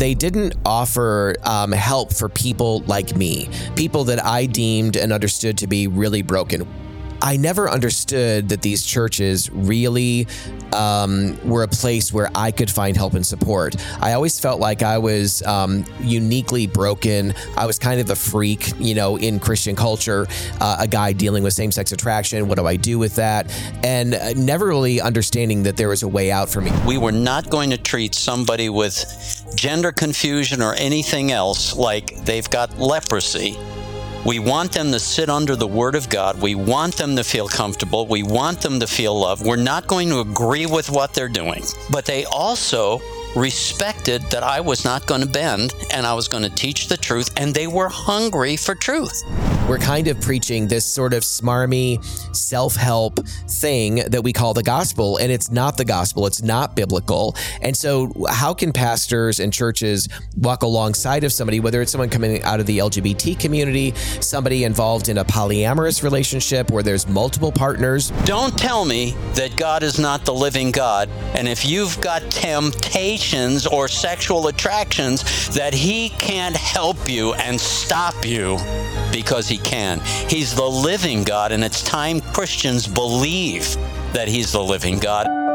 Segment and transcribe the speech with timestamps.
[0.00, 5.58] they didn't offer um, help for people like me, people that I deemed and understood
[5.58, 6.66] to be really broken.
[7.22, 10.26] I never understood that these churches really
[10.72, 13.76] um, were a place where I could find help and support.
[14.00, 17.34] I always felt like I was um, uniquely broken.
[17.56, 20.26] I was kind of a freak, you know, in Christian culture,
[20.60, 22.48] uh, a guy dealing with same sex attraction.
[22.48, 23.52] What do I do with that?
[23.84, 26.70] And uh, never really understanding that there was a way out for me.
[26.86, 32.48] We were not going to treat somebody with gender confusion or anything else like they've
[32.48, 33.58] got leprosy
[34.26, 36.40] we want them to sit under the Word of God.
[36.40, 38.06] We want them to feel comfortable.
[38.06, 39.44] We want them to feel loved.
[39.44, 43.00] We're not going to agree with what they're doing, but they also
[43.36, 46.96] respected that I was not going to bend and I was going to teach the
[46.96, 49.22] truth, and they were hungry for truth.
[49.68, 54.64] We're kind of preaching this sort of smarmy self help thing that we call the
[54.64, 56.26] gospel, and it's not the gospel.
[56.26, 57.36] It's not biblical.
[57.62, 62.42] And so, how can pastors and churches walk alongside of somebody, whether it's someone coming
[62.42, 68.10] out of the LGBT community, somebody involved in a polyamorous relationship where there's multiple partners?
[68.24, 71.08] Don't tell me that God is not the living God.
[71.34, 72.22] And if you've got
[73.20, 78.58] temptations or sexual attractions, that He can't help you and stop you
[79.12, 80.00] because He can.
[80.28, 83.74] He's the living God, and it's time Christians believe
[84.12, 85.49] that He's the living God.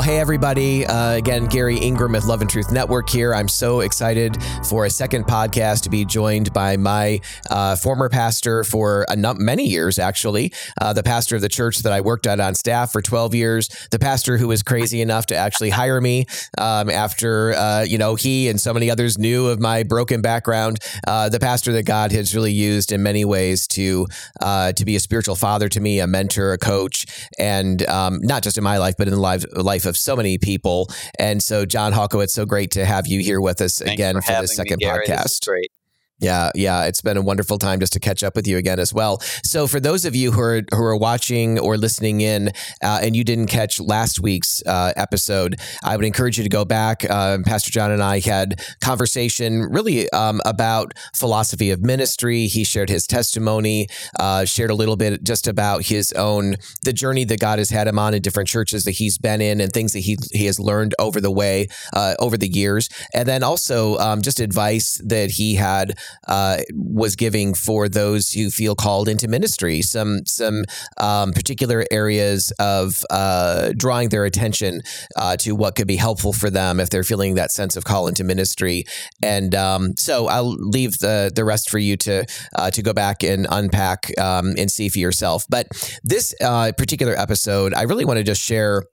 [0.00, 0.86] Well, hey, everybody.
[0.86, 3.34] Uh, again, Garry Ingraham with Love and Truth Network here.
[3.34, 4.34] I'm so excited
[4.66, 7.20] for a second podcast to be joined by my
[7.50, 11.92] uh, former pastor for a many years, actually, uh, the pastor of the church that
[11.92, 15.36] I worked at on staff for 12 years, the pastor who was crazy enough to
[15.36, 16.24] actually hire me
[16.56, 20.78] um, after, uh, you know, he and so many others knew of my broken background,
[21.06, 24.06] uh, the pastor that God has really used in many ways to,
[24.40, 27.04] uh, to be a spiritual father to me, a mentor, a coach,
[27.38, 30.38] and um, not just in my life, but in the life, life of so many
[30.38, 30.88] people.
[31.18, 34.22] And so, John Hawkowitz, so great to have you here with us Thanks again for,
[34.22, 35.46] for the second me, podcast.
[35.46, 35.70] great.
[36.20, 38.92] Yeah, yeah, it's been a wonderful time just to catch up with you again as
[38.92, 39.20] well.
[39.42, 42.48] So, for those of you who are who are watching or listening in,
[42.82, 46.66] uh, and you didn't catch last week's uh, episode, I would encourage you to go
[46.66, 47.08] back.
[47.08, 52.48] Uh, Pastor John and I had conversation really um, about philosophy of ministry.
[52.48, 53.88] He shared his testimony,
[54.18, 57.88] uh, shared a little bit just about his own the journey that God has had
[57.88, 60.60] him on in different churches that he's been in, and things that he he has
[60.60, 65.30] learned over the way uh, over the years, and then also um, just advice that
[65.30, 65.98] he had
[66.28, 69.82] uh, was giving for those who feel called into ministry.
[69.82, 70.64] Some some
[70.98, 74.80] um, particular areas of uh, drawing their attention
[75.16, 78.06] uh, to what could be helpful for them if they're feeling that sense of call
[78.08, 78.84] into ministry.
[79.22, 82.24] And um, so I'll leave the the rest for you to
[82.56, 85.44] uh, to go back and unpack um, and see for yourself.
[85.48, 85.66] But
[86.02, 88.84] this uh, particular episode, I really want to just share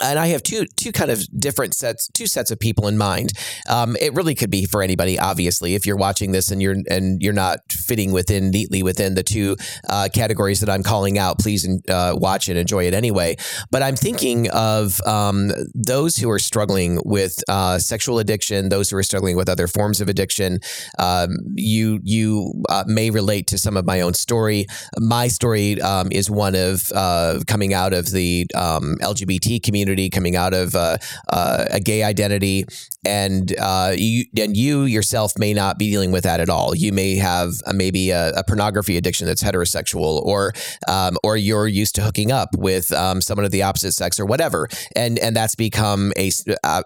[0.00, 3.32] and I have two two kind of different sets, two sets of people in mind.
[3.68, 5.74] Um, it really could be for anybody, obviously.
[5.74, 9.56] If you're watching this and you're and you're not fitting within neatly within the two
[9.88, 13.36] uh, categories that I'm calling out, please uh, watch and enjoy it anyway.
[13.70, 18.96] But I'm thinking of um, those who are struggling with uh, sexual addiction, those who
[18.96, 20.58] are struggling with other forms of addiction.
[20.98, 24.66] Um, you you uh, may relate to some of my own story.
[24.98, 30.10] My story um, is one of uh, coming out of the um, LGBT community community,
[30.10, 30.96] coming out of uh,
[31.28, 32.64] uh, a gay identity,
[33.04, 36.74] and uh, you and you yourself may not be dealing with that at all.
[36.74, 40.52] You may have a, maybe a, a, pornography addiction that's heterosexual, or
[40.86, 44.26] um, or you're used to hooking up with um, someone of the opposite sex or
[44.26, 46.30] whatever, and and that's become a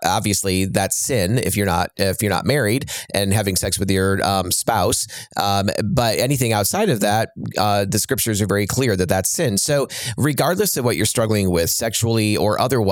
[0.05, 4.25] obviously that's sin if you're not if you're not married and having sex with your
[4.25, 5.07] um, spouse.
[5.37, 9.59] Um, but anything outside of that, uh, the scriptures are very clear that that's sin.
[9.59, 12.86] So regardless of what you're struggling with sexually or otherwise,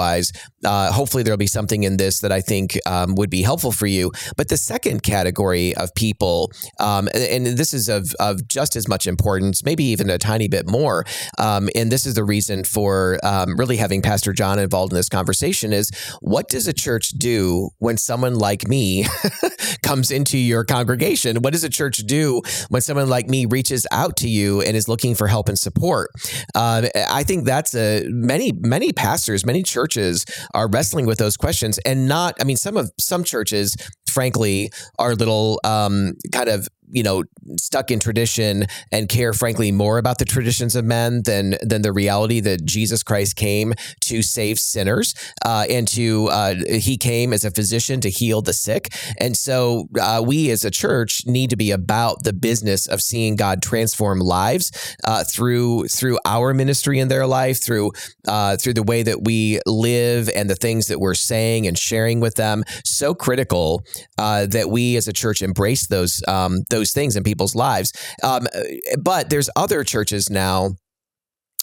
[0.64, 3.86] uh, hopefully there'll be something in this that I think um, would be helpful for
[3.86, 4.12] you.
[4.36, 6.50] But the second category of people,
[6.80, 10.66] um, and, this is of, of just as much importance, maybe even a tiny bit
[10.66, 11.04] more,
[11.38, 15.08] um, and this is the reason for um, really having Pastor John involved in this
[15.08, 19.06] conversation is what does a church do when someone like me
[19.82, 21.36] comes into your congregation?
[21.36, 24.88] What does a church do when someone like me reaches out to you and is
[24.88, 26.10] looking for help and support?
[26.54, 29.83] Um, I think that's a many many pastors, many churches
[30.54, 32.36] are wrestling with those questions, and not.
[32.40, 33.76] I mean, some of some churches,
[34.08, 37.24] frankly, are little um, kind of you know,
[37.58, 41.92] stuck in tradition and care, frankly, more about the traditions of men than than the
[41.92, 45.14] reality that Jesus Christ came to save sinners
[45.44, 48.94] uh, and to uh, he came as a physician to heal the sick.
[49.18, 53.34] And so uh, we as a church need to be about the business of seeing
[53.34, 57.90] God transform lives uh, through through our ministry in their life, through
[58.28, 62.20] uh, through the way that we live and the things that we're saying and sharing
[62.20, 62.62] with them.
[62.84, 63.82] So critical
[64.16, 67.92] uh, that we as a church embrace those um, those things in people's lives.
[68.22, 68.46] Um,
[69.00, 70.70] but there's other churches now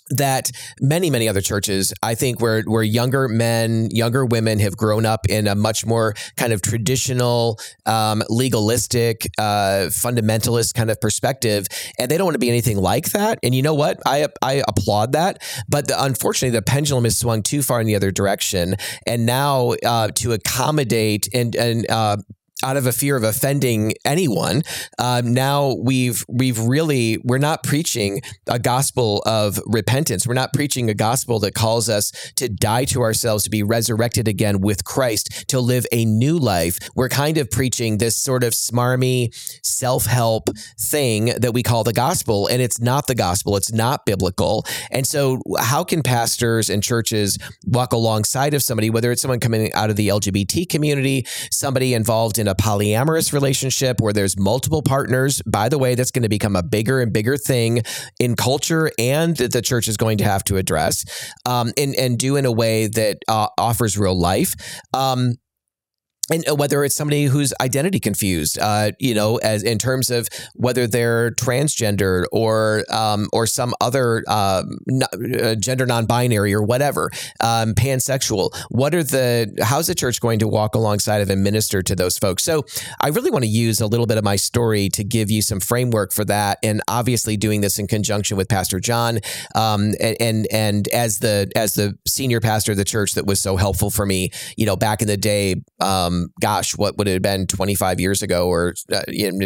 [0.09, 0.51] that
[0.81, 5.21] many many other churches i think where where younger men younger women have grown up
[5.29, 11.67] in a much more kind of traditional um, legalistic uh, fundamentalist kind of perspective
[11.97, 13.39] and they don't want to be anything like that.
[13.44, 14.00] And you know what?
[14.06, 15.41] I i applaud that.
[15.67, 18.75] But the, unfortunately the pendulum has swung too far in the other direction.
[19.07, 22.17] And now uh, to accommodate and and uh,
[22.63, 24.61] out of a fear of offending anyone.
[24.99, 30.27] Um, now we've we've really we're not preaching a gospel of repentance.
[30.27, 34.27] We're not preaching a gospel that calls us to die to ourselves, to be resurrected
[34.27, 36.77] again with Christ, to live a new life.
[36.95, 39.33] We're kind of preaching this sort of smarmy
[39.63, 40.49] self help
[40.79, 43.55] thing that we call the gospel, and it's not the gospel.
[43.57, 44.65] It's not biblical.
[44.91, 49.71] And so, how can pastors and churches walk alongside of somebody, whether it's someone coming
[49.73, 55.42] out of the LGBT community, somebody involved in a polyamorous relationship where there's multiple partners.
[55.45, 57.83] By the way, that's going to become a bigger and bigger thing
[58.19, 61.06] in culture and that the church is going to have to address
[61.45, 64.53] um, and, and do in a way that uh, offers real life.
[64.94, 65.36] Um,
[66.29, 70.29] and uh, whether it's somebody who's identity confused, uh, you know, as in terms of
[70.53, 74.77] whether they're transgender or um, or some other um,
[75.41, 77.09] uh, gender non-binary or whatever,
[77.39, 78.56] um, pansexual.
[78.69, 79.53] What are the?
[79.62, 82.44] How's the church going to walk alongside of and minister to those folks?
[82.44, 82.65] So
[83.00, 85.59] I really want to use a little bit of my story to give you some
[85.59, 89.19] framework for that, and obviously doing this in conjunction with Pastor John,
[89.56, 93.41] um, and, and and as the as the senior pastor of the church that was
[93.41, 95.56] so helpful for me, you know, back in the day.
[95.79, 99.01] Um, gosh, what would it have been 25 years ago or uh,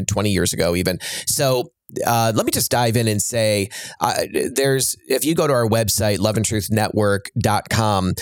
[0.08, 1.00] 20 years ago, even?
[1.28, 1.72] So
[2.06, 3.70] uh, let me just dive in and say
[4.02, 4.24] uh,
[4.54, 8.14] there's if you go to our website loveandtruthnetwork.com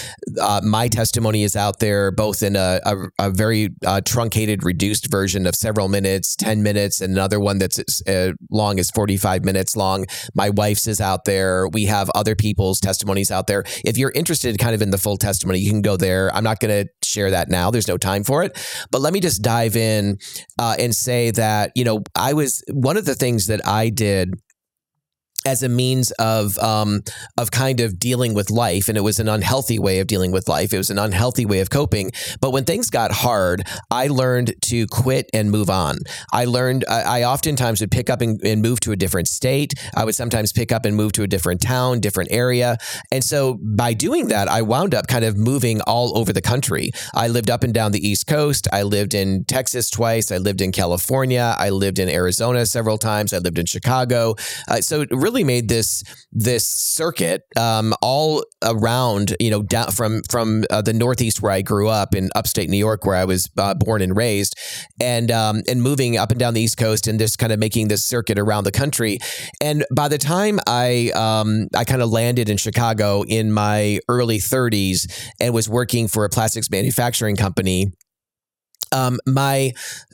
[0.42, 5.10] uh, my testimony is out there both in a, a, a very uh, truncated reduced
[5.10, 9.46] version of several minutes 10 minutes and another one that's as uh, long as 45
[9.46, 10.06] minutes long.
[10.36, 11.68] My wife's is out there.
[11.68, 13.64] We have other people's testimonies out there.
[13.86, 16.34] If you're interested kind of in the full testimony you can go there.
[16.36, 17.72] I'm not going to share that now.
[17.72, 18.58] There's no time for it.
[18.92, 20.18] But let me just dive in
[20.60, 23.90] uh, and say that you know i was one of the things that that I
[23.90, 24.34] did
[25.46, 27.02] as a means of um,
[27.38, 30.48] of kind of dealing with life, and it was an unhealthy way of dealing with
[30.48, 30.74] life.
[30.74, 32.12] It was an unhealthy way of coping.
[32.42, 35.98] But when things got hard, I learned to quit and move on.
[36.32, 39.74] I learned I, I oftentimes would pick up and, and, move to a different state.
[39.96, 42.78] I would sometimes pick up and move to a different town, different area,
[43.12, 46.92] and so by doing that, I wound up kind of moving all over the country.
[47.14, 48.68] I lived up and down the East Coast.
[48.72, 50.32] I lived in Texas twice.
[50.32, 51.56] I lived in California.
[51.58, 53.34] I lived in Arizona several times.
[53.34, 54.36] I lived in Chicago.
[54.68, 60.22] Uh, so really really made this this circuit um, all around, you know, down from
[60.30, 63.50] from uh, the Northeast where I grew up in upstate New York, where I was
[63.58, 64.56] uh, born and raised,
[65.02, 67.88] and um, and moving up and down the East Coast, and just kind of making
[67.88, 69.18] this circuit around the country.
[69.60, 74.38] And by the time I um, I kind of landed in Chicago in my early
[74.38, 77.92] 30s and was working for a plastics manufacturing company
[78.94, 79.74] um, my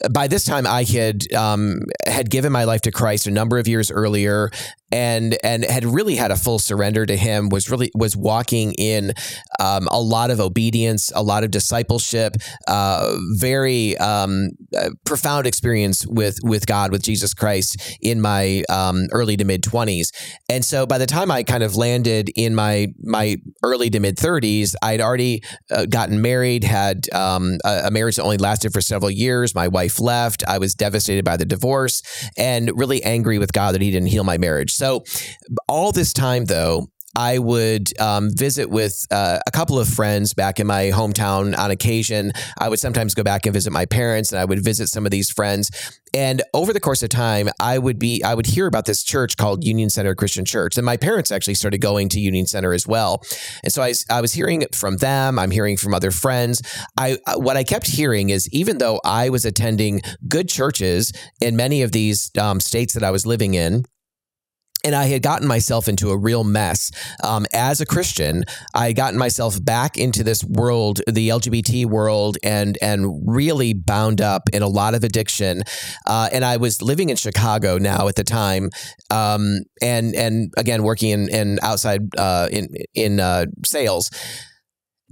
[0.09, 3.67] by this time I had um, had given my life to Christ a number of
[3.67, 4.49] years earlier,
[4.91, 9.13] and and had really had a full surrender to him was really was walking in
[9.59, 12.35] um, a lot of obedience a lot of discipleship
[12.67, 19.07] uh, very um, uh, profound experience with with God with Jesus Christ in my um,
[19.11, 20.09] early to mid 20s
[20.49, 24.17] and so by the time I kind of landed in my my early to mid
[24.17, 28.81] 30s I'd already uh, gotten married had um, a, a marriage that only lasted for
[28.81, 29.53] several years.
[29.53, 30.43] My wife left.
[30.47, 32.01] I was devastated by the divorce
[32.37, 35.03] and really angry with God that he didn't heal my marriage so
[35.67, 40.59] all this time, though, I would um, visit with uh, a couple of friends back
[40.59, 42.31] in my hometown on occasion.
[42.57, 45.11] I would sometimes go back and visit my parents, and I would visit some of
[45.11, 45.69] these friends.
[46.13, 49.37] And over the course of time, I would be I would hear about this church
[49.37, 52.87] called Union Center Christian Church, and my parents actually started going to Union Center as
[52.87, 53.21] well.
[53.63, 55.39] And so I, I was hearing from them.
[55.39, 56.61] I'm hearing from other friends.
[56.97, 61.81] I what I kept hearing is even though I was attending good churches in many
[61.81, 63.83] of these um, states that I was living in
[64.83, 66.91] and I had gotten myself into a real mess.
[67.23, 68.43] Um, as a Christian,
[68.73, 74.21] I had gotten myself back into this world, the LGBT world, and and really bound
[74.21, 75.63] up in a lot of addiction.
[76.05, 78.69] Uh, and I was living in Chicago now at the time,
[79.09, 84.09] um, and and again working in, in outside uh, in in uh, sales,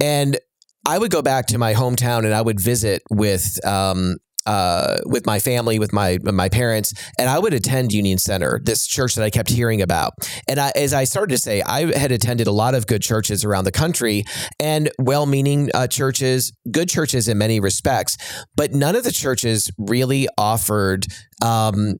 [0.01, 0.37] and
[0.85, 4.15] I would go back to my hometown and I would visit with um,
[4.47, 8.87] uh, with my family, with my my parents, and I would attend Union Center, this
[8.87, 10.13] church that I kept hearing about.
[10.47, 13.43] And I, as I started to say, I had attended a lot of good churches
[13.43, 14.23] around the country
[14.59, 18.17] and well-meaning uh, churches, good churches in many respects,
[18.55, 21.05] but none of the churches really offered
[21.43, 21.97] um,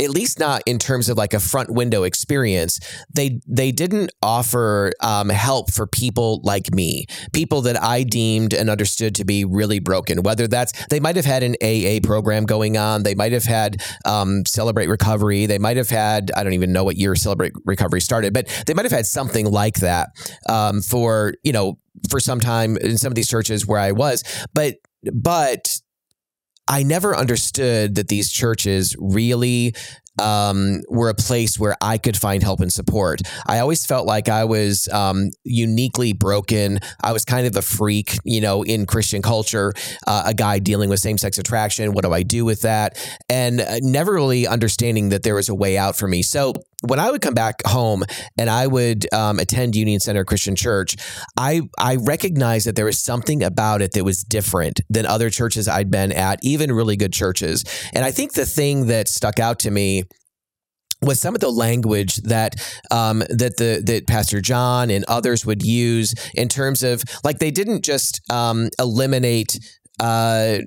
[0.00, 2.80] at least not in terms of like a front window experience
[3.12, 8.70] they they didn't offer um, help for people like me people that i deemed and
[8.70, 12.76] understood to be really broken whether that's they might have had an aa program going
[12.76, 16.72] on they might have had um, celebrate recovery they might have had i don't even
[16.72, 20.08] know what year celebrate recovery started but they might have had something like that
[20.48, 24.24] um, for you know for some time in some of these churches where i was
[24.54, 24.76] but
[25.12, 25.78] but
[26.68, 29.74] I never understood that these churches really
[30.20, 33.22] um, were a place where I could find help and support.
[33.46, 36.80] I always felt like I was um, uniquely broken.
[37.02, 39.72] I was kind of a freak, you know, in Christian culture,
[40.06, 41.92] uh, a guy dealing with same sex attraction.
[41.92, 42.98] What do I do with that?
[43.28, 46.22] And uh, never really understanding that there was a way out for me.
[46.22, 48.04] So when I would come back home
[48.36, 50.96] and I would um, attend Union Center Christian Church,
[51.36, 55.68] I I recognized that there was something about it that was different than other churches
[55.68, 57.64] I'd been at, even really good churches.
[57.92, 60.04] And I think the thing that stuck out to me
[61.02, 62.54] was some of the language that
[62.90, 67.50] um, that the that Pastor John and others would use in terms of like they
[67.50, 69.58] didn't just um, eliminate.
[70.00, 70.58] Uh,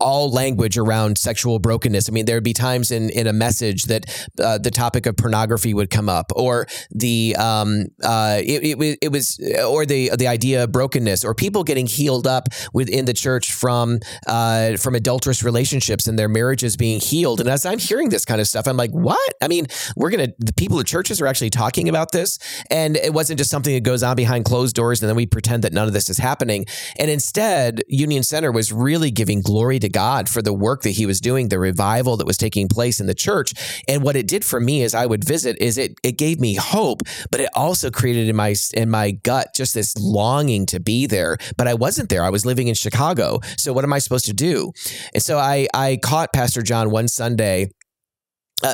[0.00, 2.08] all language around sexual brokenness.
[2.08, 5.16] I mean, there would be times in in a message that uh, the topic of
[5.16, 10.26] pornography would come up, or the um, uh, it, it, it, was, or the the
[10.26, 15.42] idea of brokenness, or people getting healed up within the church from uh, from adulterous
[15.42, 17.40] relationships and their marriages being healed.
[17.40, 19.34] And as I'm hearing this kind of stuff, I'm like, what?
[19.42, 19.66] I mean,
[19.96, 22.38] we're gonna the people at churches are actually talking about this,
[22.70, 25.64] and it wasn't just something that goes on behind closed doors, and then we pretend
[25.64, 26.64] that none of this is happening.
[26.98, 31.06] And instead, Union Center was really giving glory to God for the work that he
[31.06, 33.52] was doing, the revival that was taking place in the church.
[33.88, 36.54] And what it did for me as I would visit is it it gave me
[36.54, 41.06] hope, but it also created in my in my gut just this longing to be
[41.06, 41.36] there.
[41.56, 42.24] But I wasn't there.
[42.24, 43.40] I was living in Chicago.
[43.56, 44.72] So what am I supposed to do?
[45.14, 47.70] And so I I caught Pastor John one Sunday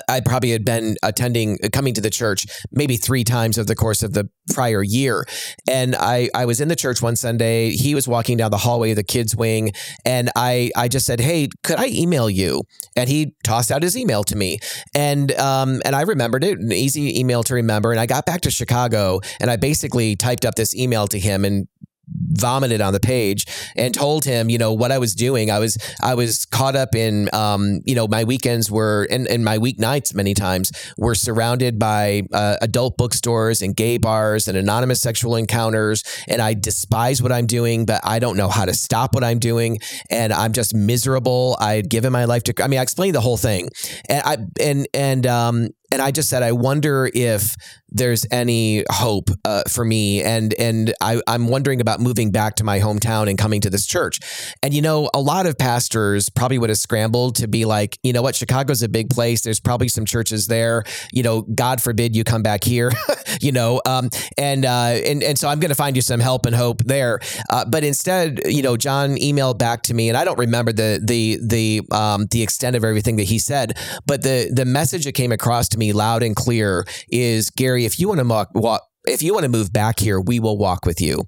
[0.09, 3.77] I probably had been attending, uh, coming to the church maybe three times over the
[3.77, 5.27] course of the prior year.
[5.69, 7.71] And I, I was in the church one Sunday.
[7.71, 9.73] He was walking down the hallway of the kids' wing.
[10.05, 12.63] And I, I just said, Hey, could I email you?
[12.97, 14.59] And he tossed out his email to me.
[14.95, 17.91] And, um, and I remembered it, an easy email to remember.
[17.91, 21.45] And I got back to Chicago and I basically typed up this email to him
[21.45, 21.67] and
[22.09, 23.47] vomited on the page
[23.77, 25.51] and told him, you know, what I was doing.
[25.51, 29.45] I was I was caught up in um, you know, my weekends were and, and
[29.45, 35.01] my weeknights many times were surrounded by uh, adult bookstores and gay bars and anonymous
[35.01, 39.15] sexual encounters and I despise what I'm doing, but I don't know how to stop
[39.15, 39.79] what I'm doing
[40.11, 41.57] and I'm just miserable.
[41.61, 43.69] I would given my life to I mean, I explained the whole thing.
[44.09, 47.55] And I and and um and I just said, I wonder if
[47.89, 52.65] there's any hope uh, for me, and and I, I'm wondering about moving back to
[52.65, 54.21] my hometown and coming to this church.
[54.63, 58.13] And you know, a lot of pastors probably would have scrambled to be like, you
[58.13, 59.43] know what, Chicago's a big place.
[59.43, 60.85] There's probably some churches there.
[61.13, 62.93] You know, God forbid you come back here.
[63.41, 66.47] you know, um, and uh, and and so I'm going to find you some help
[66.47, 67.21] and hope there.
[67.51, 71.01] Uh, but instead, you know, John emailed back to me, and I don't remember the
[71.03, 75.13] the the um, the extent of everything that he said, but the the message that
[75.13, 79.23] came across to me loud and clear is Garry, if you want to walk, if
[79.23, 81.25] you want to move back here, we will walk with you.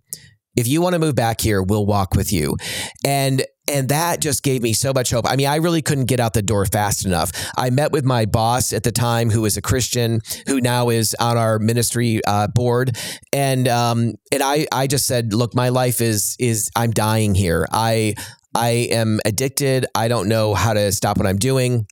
[0.56, 2.56] If you want to move back here, we'll walk with you.
[3.04, 5.30] And and that just gave me so much hope.
[5.30, 7.30] I mean, I really couldn't get out the door fast enough.
[7.56, 11.14] I met with my boss at the time, who was a Christian, who now is
[11.20, 12.96] on our ministry uh, board,
[13.32, 17.66] and um, and I I just said, look, my life is is I'm dying here.
[17.70, 18.14] I
[18.54, 19.86] I am addicted.
[19.94, 21.86] I don't know how to stop what I'm doing.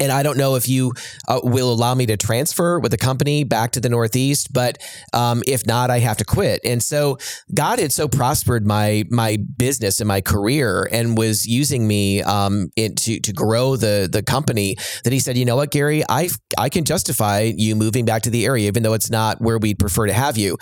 [0.00, 0.94] And I don't know if you
[1.28, 4.78] uh, will allow me to transfer with the company back to the Northeast, but
[5.12, 6.60] um, if not, I have to quit.
[6.64, 7.18] And so
[7.54, 12.70] God had so prospered my my business and my career, and was using me um,
[12.76, 16.30] in, to to grow the the company that He said, you know what, Garry, I
[16.58, 19.78] I can justify you moving back to the area, even though it's not where we'd
[19.78, 20.56] prefer to have you.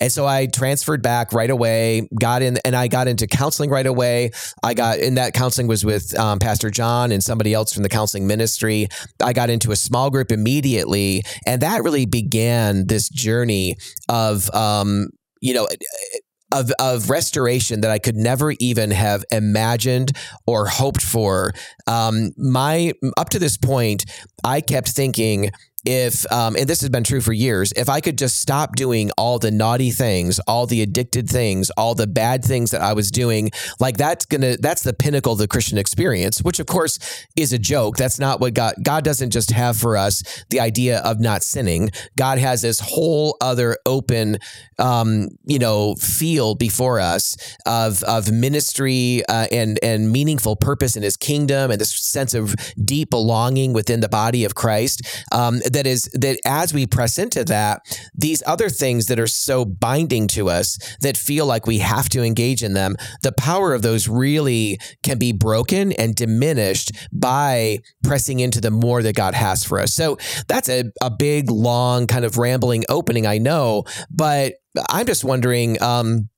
[0.00, 3.86] And so I transferred back right away, got in, and I got into counseling right
[3.86, 4.32] away.
[4.62, 7.88] I got, and that counseling was with um, Pastor John and somebody else from the
[7.88, 8.81] counseling ministry
[9.22, 13.76] I got into a small group immediately, and that really began this journey
[14.08, 15.08] of, um,
[15.40, 15.66] you know,
[16.52, 20.12] of, of restoration that I could never even have imagined
[20.46, 21.52] or hoped for.
[21.86, 24.04] Um, my up to this point,
[24.44, 25.50] I kept thinking
[25.84, 29.10] if um, and this has been true for years if i could just stop doing
[29.18, 33.10] all the naughty things all the addicted things all the bad things that i was
[33.10, 36.98] doing like that's gonna that's the pinnacle of the christian experience which of course
[37.36, 37.96] is a joke.
[37.96, 41.90] That's not what god god doesn't just have for us the idea of not sinning.
[42.16, 44.38] God has this whole other open
[44.78, 47.36] um, you know field before us
[47.66, 52.54] of of ministry uh, and and meaningful purpose in his kingdom and this sense of
[52.84, 55.02] deep belonging within the body of christ.
[55.32, 57.80] Um, that is that as we press into that,
[58.14, 62.22] these other things that are so binding to us that feel like we have to
[62.22, 68.40] engage in them, the power of those really can be broken and diminished by pressing
[68.40, 69.94] into the more that God has for us.
[69.94, 74.54] So that's a, a big, long, kind of rambling opening, I know, but
[74.88, 76.28] I'm just wondering, um,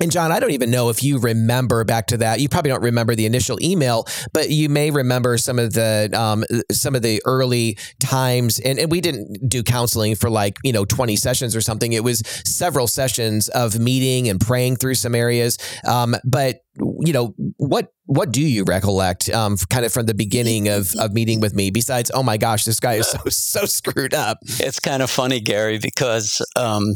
[0.00, 2.40] and John, I don't even know if you remember back to that.
[2.40, 6.44] You probably don't remember the initial email, but you may remember some of the um,
[6.70, 8.58] some of the early times.
[8.58, 11.92] And, and we didn't do counseling for like you know twenty sessions or something.
[11.92, 15.56] It was several sessions of meeting and praying through some areas.
[15.86, 20.68] Um, but you know what what do you recollect um, kind of from the beginning
[20.68, 24.12] of, of meeting with me besides oh my gosh this guy is so so screwed
[24.12, 26.94] up it's kind of funny garry because um,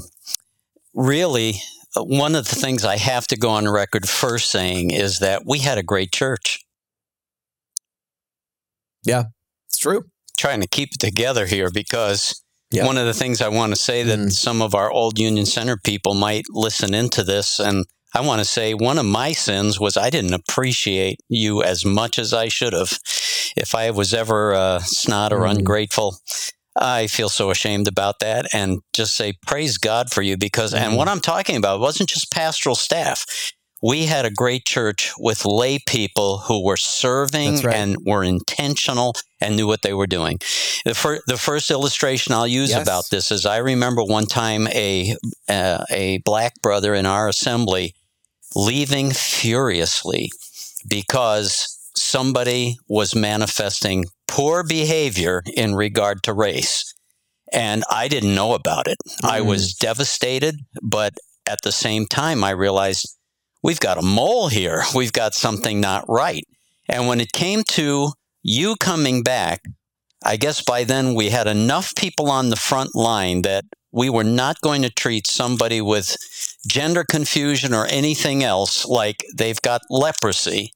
[0.95, 1.55] really
[1.97, 5.59] one of the things I have to go on record first saying is that we
[5.59, 6.65] had a great church.
[9.05, 9.25] Yeah,
[9.69, 10.05] it's true.
[10.37, 12.87] Trying to keep it together here because yeah.
[12.87, 14.33] one of the things I want to say that mm.
[14.33, 18.45] some of our old Union Center people might listen into this and I want to
[18.45, 22.73] say one of my sins was I didn't appreciate you as much as I should
[22.73, 22.99] have.
[23.57, 25.59] If I was ever uh, snot or mm.
[25.59, 26.17] ungrateful,
[26.77, 30.91] I feel so ashamed about that and just say, praise God for you because, mm-hmm.
[30.91, 33.25] and what I'm talking about wasn't just pastoral staff.
[33.83, 37.75] We had a great church with lay people who were serving right.
[37.75, 40.39] and were intentional and knew what they were doing.
[40.85, 42.83] The, fir- the first illustration I'll use yes.
[42.83, 45.17] about this is I remember one time a,
[45.49, 47.95] uh, a black brother in our assembly
[48.55, 50.31] leaving furiously
[50.87, 56.95] because somebody was manifesting poor behavior in regard to race.
[57.53, 58.97] And I didn't know about it.
[59.23, 59.29] Mm.
[59.29, 61.15] I was devastated, but
[61.47, 63.17] at the same time, I realized
[63.63, 64.85] we've got a mole here.
[64.95, 66.45] We've got something not right.
[66.89, 68.13] And when it came to
[68.43, 69.63] you coming back,
[70.25, 74.25] I guess by then we had enough people on the front line that we were
[74.25, 76.17] not going to treat somebody with
[76.69, 80.73] gender confusion or anything else like they've got leprosy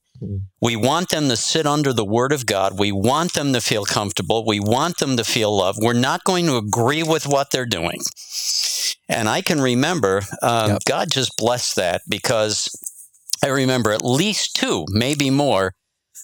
[0.61, 2.79] we want them to sit under the Word of God.
[2.79, 4.45] We want them to feel comfortable.
[4.45, 5.79] We want them to feel loved.
[5.81, 7.99] We're not going to agree with what they're doing.
[9.07, 10.81] And I can remember um, yep.
[10.85, 12.69] God just blessed that because
[13.43, 15.73] I remember at least two, maybe more,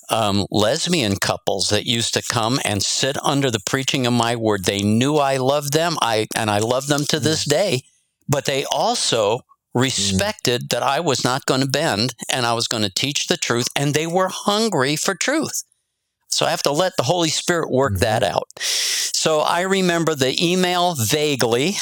[0.09, 4.65] um, lesbian couples that used to come and sit under the preaching of my word.
[4.65, 7.83] They knew I loved them, I and I love them to this day.
[8.27, 9.41] But they also
[9.73, 10.69] respected mm.
[10.69, 13.67] that I was not going to bend and I was going to teach the truth,
[13.75, 15.63] and they were hungry for truth.
[16.29, 18.01] So I have to let the Holy Spirit work mm-hmm.
[18.01, 18.47] that out.
[18.60, 21.75] So I remember the email vaguely,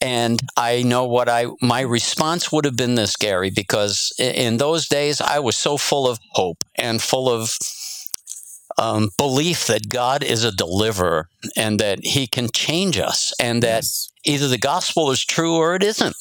[0.00, 4.88] and I know what I my response would have been this, Garry, because in those
[4.88, 7.56] days I was so full of hope and full of
[8.78, 13.84] um, belief that God is a deliverer and that He can change us, and that
[13.84, 14.10] yes.
[14.24, 16.16] either the gospel is true or it isn't.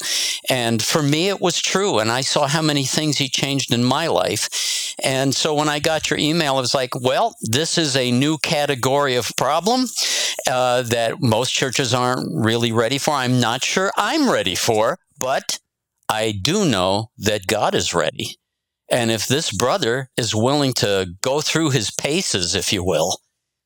[0.50, 3.84] And for me, it was true, and I saw how many things He changed in
[3.84, 4.96] my life.
[5.04, 8.38] And so when I got your email, I was like, "Well, this is a new
[8.40, 9.88] category of problem
[10.50, 13.12] uh, that most churches aren't really ready for.
[13.12, 15.60] I'm not sure I'm ready for, but."
[16.10, 18.36] I do know that God is ready
[18.92, 23.20] and if this brother is willing to go through his paces, if you will,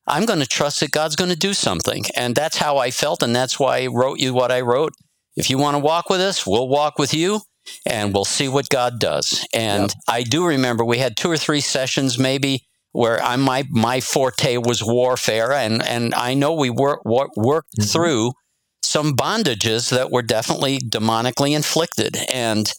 [0.06, 2.04] I'm going to trust that God's going to do something.
[2.14, 3.24] And that's how I felt.
[3.24, 4.92] And that's why I wrote you what I wrote.
[5.36, 7.40] If you want to walk with us, we'll walk with you
[7.84, 9.44] and we'll see what God does.
[9.52, 9.90] And yep.
[10.08, 14.56] I do remember we had two or three sessions maybe where I my my forte
[14.56, 17.88] was warfare and and I know we work, work, worked mm-hmm.
[17.88, 18.32] through
[18.82, 22.72] some bondages that were definitely demonically inflicted and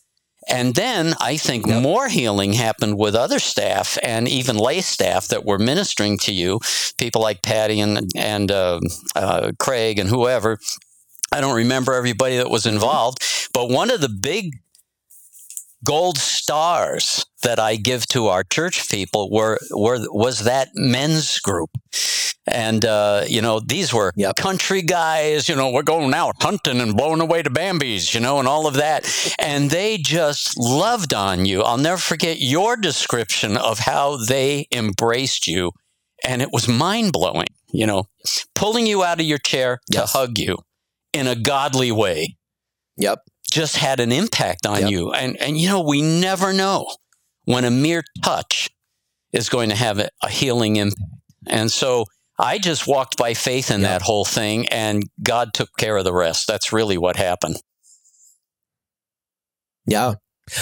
[0.48, 1.82] and then I think yep.
[1.82, 6.60] more healing happened with other staff and even lay staff that were ministering to you,
[6.98, 8.80] people like Patty and, and uh,
[9.16, 10.60] uh, Craig and whoever.
[11.32, 13.20] I don't remember everybody that was involved,
[13.54, 14.54] but one of the big
[15.84, 21.70] gold stars that I give to our church people were, were was that men's group.
[22.48, 24.38] And, uh, you know, these were Yep.
[24.38, 28.40] country guys, you know, we're going out hunting and blowing away the Bambies, you know,
[28.40, 29.06] and all of that.
[29.40, 31.62] And they just loved on you.
[31.64, 35.72] I'll never forget your description of how they embraced you.
[36.24, 38.06] And it was mind blowing, you know,
[38.56, 40.58] pulling you out of your chair to hug you
[41.14, 42.38] in a godly way
[42.98, 43.20] Yep.
[43.52, 44.90] just had an impact on Yep.
[44.92, 45.12] you.
[45.12, 46.88] And, and, you know, we never know
[47.46, 48.70] when a mere touch
[49.34, 51.02] is going to have a healing impact.
[51.46, 52.06] And so
[52.40, 53.88] I just walked by faith in Yeah.
[53.90, 56.48] that whole thing, and God took care of the rest.
[56.48, 57.58] That's really what happened.
[59.86, 60.16] Yeah.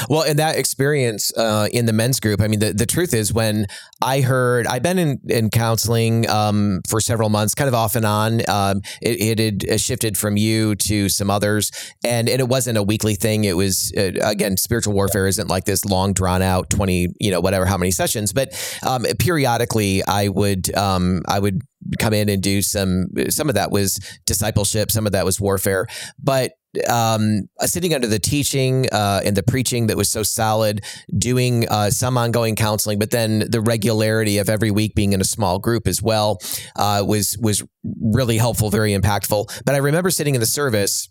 [0.09, 3.33] Well, in that experience uh, in the men's group, I mean, the, the truth is
[3.33, 3.67] when
[4.01, 8.05] I heard, I've been in, in counseling um, for several months, kind of off and
[8.05, 8.41] on.
[8.49, 11.71] Um, it, it had shifted from you to some others,
[12.03, 13.43] and, and it wasn't a weekly thing.
[13.43, 17.39] It was, uh, again, spiritual warfare isn't like this long, drawn out 20, you know,
[17.39, 18.53] whatever, how many sessions, but
[18.85, 21.61] um, periodically I would, um, I would
[21.99, 25.85] come in and do some, some of that was discipleship, some of that was warfare,
[26.17, 26.53] but
[26.87, 30.83] um, uh, sitting under the teaching uh, and the preaching that was so solid,
[31.17, 35.25] doing uh, some ongoing counseling, but then the regularity of every week being in a
[35.25, 36.39] small group as well
[36.75, 37.63] uh, was was
[38.01, 39.61] really helpful, very impactful.
[39.65, 41.09] But I remember sitting in the service.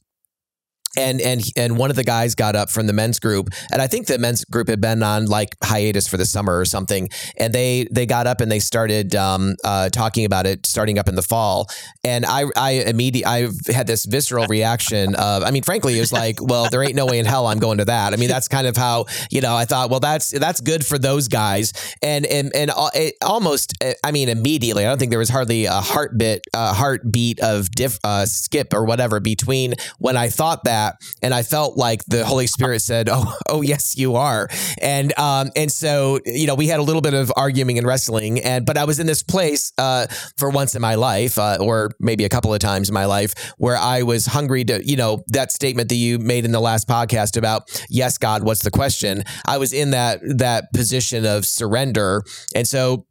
[0.96, 3.87] And and and one of the guys got up from the men's group, and I
[3.87, 7.09] think the men's group had been on like hiatus for the summer or something.
[7.38, 11.09] And they they got up and they started um, uh, talking about it starting up
[11.09, 11.68] in the fall.
[12.04, 16.12] And I I immediately I had this visceral reaction of I mean, frankly, it was
[16.12, 18.12] like, well, there ain't no way in hell I'm going to that.
[18.12, 19.90] I mean, that's kind of how you know I thought.
[19.90, 21.72] Well, that's that's good for those guys.
[22.02, 24.85] And and and it almost I mean immediately.
[24.85, 28.85] I don't think there was hardly a heartbeat uh, heartbeat of diff, uh, skip or
[28.85, 30.84] whatever between when I thought that
[31.23, 34.49] and I felt like the Holy Spirit said, "Oh, oh yes, you are."
[34.81, 38.40] And um and so you know we had a little bit of arguing and wrestling,
[38.40, 41.90] and but I was in this place uh for once in my life, uh, or
[42.01, 45.23] maybe a couple of times in my life, where I was hungry to you know
[45.29, 49.25] that statement that you made in the last podcast about yes, God, what's the question?
[49.47, 53.07] I was in that that position of surrender, and so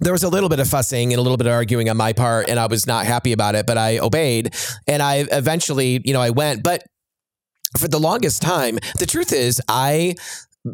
[0.00, 2.12] there was a little bit of fussing and a little bit of arguing on my
[2.12, 4.54] part and I was not happy about it, but I obeyed
[4.86, 6.82] and I eventually, you know, I went, but
[7.76, 10.14] for the longest time, the truth is I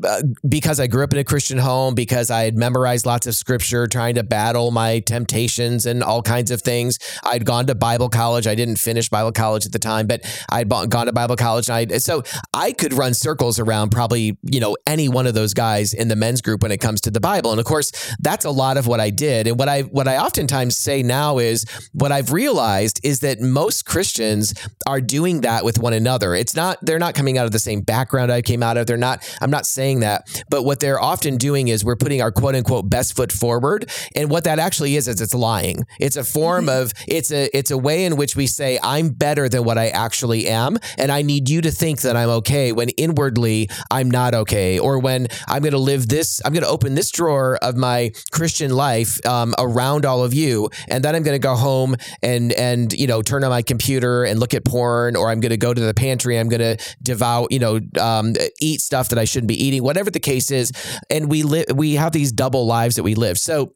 [0.02, 3.34] Uh, because I grew up in a Christian home, because I had memorized lots of
[3.34, 6.98] scripture, trying to battle my temptations and all kinds of things.
[7.22, 8.46] I'd gone to Bible college.
[8.46, 11.68] I didn't finish Bible college at the time, but I'd gone to Bible college.
[11.68, 15.54] And I, so I could run circles around probably, you know, any one of those
[15.54, 17.50] guys in the men's group when it comes to the Bible.
[17.50, 19.46] And of course, that's a lot of what I did.
[19.46, 23.84] And what I, what I oftentimes say now is what I've realized is that most
[23.84, 24.54] Christians
[24.86, 26.34] are doing that with one another.
[26.34, 28.86] It's not, they're not coming out of the same background I came out of.
[28.86, 32.32] They're not, I'm not saying that, but what they're often doing is we're putting our
[32.32, 33.90] quote unquote best foot forward.
[34.14, 35.84] And what that actually is, is it's lying.
[36.00, 39.48] It's a form of, it's a, it's a way in which we say, I'm better
[39.48, 40.78] than what I actually am.
[40.98, 44.78] And I need you to think that I'm okay when inwardly I'm not okay.
[44.78, 48.12] Or when I'm going to live this, I'm going to open this drawer of my
[48.32, 50.70] Christian life um, around all of you.
[50.88, 54.24] And then I'm going to go home and, and, you know, turn on my computer
[54.24, 56.38] and look at porn, or I'm going to go to the pantry.
[56.38, 60.10] I'm going to devout, you know, um, eat stuff that I shouldn't be eating, whatever
[60.10, 60.72] the case is.
[61.10, 63.38] And we live, we have these double lives that we live.
[63.38, 63.74] So,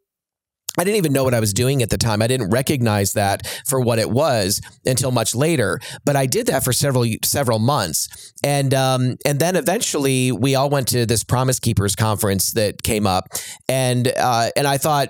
[0.78, 2.22] I didn't even know what I was doing at the time.
[2.22, 5.80] I didn't recognize that for what it was until much later.
[6.04, 10.70] But I did that for several several months, and um, and then eventually we all
[10.70, 13.24] went to this Promise Keepers conference that came up,
[13.68, 15.08] and uh, and I thought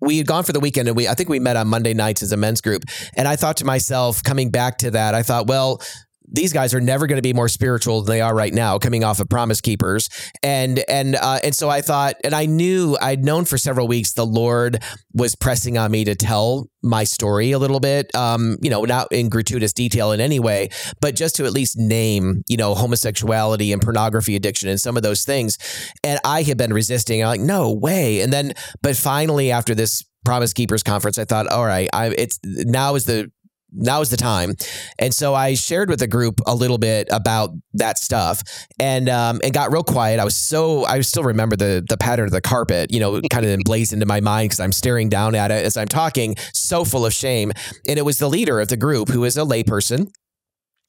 [0.00, 2.22] we had gone for the weekend and we I think we met on Monday nights
[2.22, 2.84] as a men's group,
[3.14, 5.82] and I thought to myself, coming back to that, I thought, well
[6.30, 9.04] these guys are never going to be more spiritual than they are right now, coming
[9.04, 10.08] off of Promise Keepers,
[10.42, 14.12] and and uh, and so I thought, and I knew I'd known for several weeks
[14.12, 18.70] the Lord was pressing on me to tell my story a little bit, um, you
[18.70, 20.68] know, not in gratuitous detail in any way,
[21.00, 25.02] but just to at least name, you know, homosexuality and pornography addiction and some of
[25.02, 25.58] those things,
[26.04, 27.22] and I had been resisting.
[27.22, 31.48] I'm like, no way, and then, but finally after this Promise Keepers conference, I thought,
[31.48, 33.30] all right, I it's now is the
[33.72, 34.54] now is the time.
[34.98, 38.42] And so I shared with the group a little bit about that stuff
[38.78, 40.20] and um, and got real quiet.
[40.20, 43.44] I was so I still remember the the pattern of the carpet, you know, kind
[43.44, 46.84] of emblazoned into my mind because I'm staring down at it as I'm talking, so
[46.84, 47.52] full of shame.
[47.86, 50.10] And it was the leader of the group who is a layperson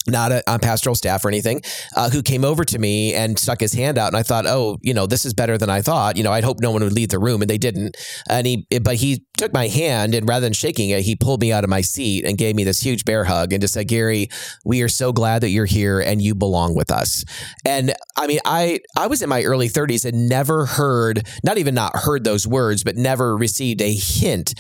[0.08, 1.62] not a, on pastoral staff or anything,
[1.96, 4.78] uh, who came over to me and stuck his hand out, and I thought, oh,
[4.82, 6.18] you know, this is better than I thought.
[6.18, 7.98] You know, I'd hope no one would leave the room, and they didn't.
[8.30, 11.52] And he, but he took my hand, and rather than shaking it, he pulled me
[11.52, 14.30] out of my seat and gave me this huge bear hug, and just said, Garry,
[14.66, 17.24] we are so glad that you're here, and you belong with us.
[17.66, 21.76] And I mean, I I was in my early 30s and never heard, not even
[21.76, 24.54] not heard those words, but never received a hint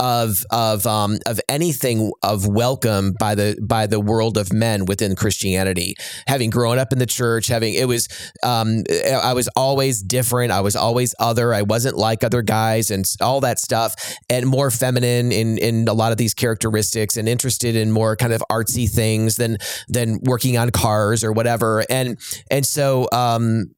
[0.00, 5.14] of of um, of anything of welcome by the by the world of men within
[5.16, 5.96] Christianity.
[6.26, 8.08] Having grown up in the church, having it was
[8.42, 8.84] um,
[9.22, 10.52] I was always different.
[10.52, 11.52] I was always other.
[11.52, 13.94] I wasn't like other guys and all that stuff,
[14.30, 18.32] and more feminine in in a lot of these characteristics, and interested in more kind
[18.32, 21.84] of artsy things than than working on cars or whatever.
[21.90, 22.18] And
[22.50, 23.74] and so um,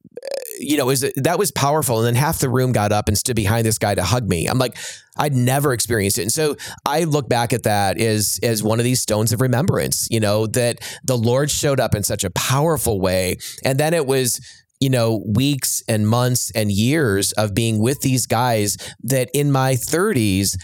[0.59, 1.97] you know, is that was powerful.
[1.97, 4.47] And then half the room got up and stood behind this guy to hug me.
[4.47, 4.77] I'm like,
[5.17, 6.23] I'd never experienced it.
[6.23, 10.07] And so I look back at that as as one of these stones of remembrance,
[10.11, 13.37] you know, that the Lord showed up in such a powerful way.
[13.63, 14.39] And then it was
[14.79, 19.73] you know, weeks and months and years of being with these guys that in my
[19.73, 20.55] 30s,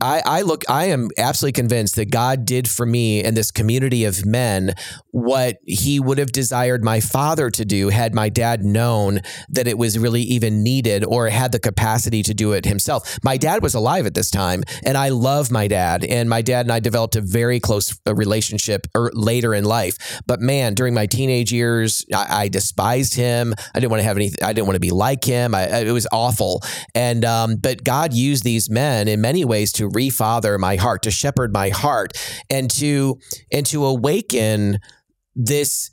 [0.00, 4.04] I, I look, I am absolutely convinced that God did for me and this community
[4.04, 4.74] of men
[5.12, 9.78] what he would have desired my father to do had my dad known that it
[9.78, 13.18] was really even needed or had the capacity to do it himself.
[13.22, 16.04] My dad was alive at this time, and I love my dad.
[16.04, 20.20] And my dad and I developed a very close uh, relationship er, later in life.
[20.26, 23.54] But man, during my teenage years, I, I despised him.
[23.74, 24.30] I didn't want to have any.
[24.42, 25.54] I didn't want to be like him.
[25.54, 26.62] I, it was awful.
[26.94, 31.10] And um, but God used these men in many ways to refather my heart, to
[31.10, 32.12] shepherd my heart,
[32.50, 33.18] and to
[33.52, 34.78] and to awaken
[35.34, 35.90] this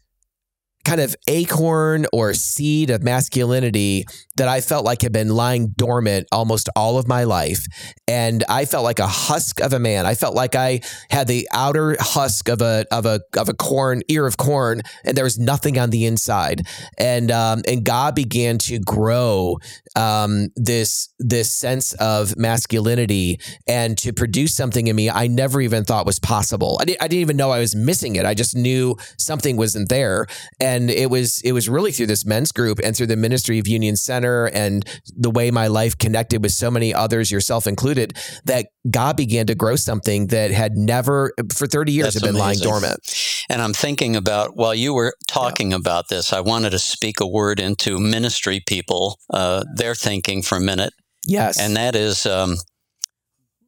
[0.86, 4.06] kind of acorn or seed of masculinity
[4.38, 7.66] that I felt like had been lying dormant almost all of my life.
[8.08, 10.06] And I felt like a husk of a man.
[10.06, 14.02] I felt like I had the outer husk of a of a of a corn
[14.10, 16.68] ear of corn, and there was nothing on the inside.
[16.98, 19.58] And um, and God began to grow
[19.96, 25.86] um, this this sense of masculinity and to produce something in me I never even
[25.86, 26.78] thought was possible.
[26.82, 28.26] I, I didn't even know I was missing it.
[28.26, 30.28] I just knew something wasn't there.
[30.60, 33.68] And it was it was really through this men's group and through the ministry of
[33.68, 34.86] Union Center and
[35.16, 39.56] the way my life connected with so many others, yourself included, that God began to
[39.56, 42.68] grow something that had never for 30 years That's had been amazing.
[42.68, 43.46] lying dormant.
[43.50, 45.78] And I'm thinking about while you were talking yeah.
[45.78, 50.58] about this, I wanted to speak a word into ministry people, uh, their thinking for
[50.58, 50.94] a minute.
[51.28, 51.60] Yes.
[51.60, 52.58] And that is um,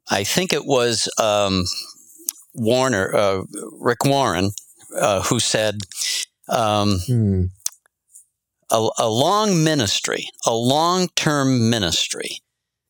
[0.10, 1.66] I think it was um,
[2.54, 3.44] Warner, uh,
[3.80, 4.52] Rick Warren,
[4.96, 5.78] uh, who said,
[6.50, 7.44] um, hmm.
[8.72, 12.42] A, a long ministry, a long term ministry,